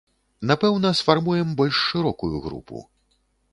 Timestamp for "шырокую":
1.91-2.35